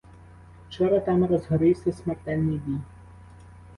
[0.69, 2.79] Вчора там розгорівся смертельний бій.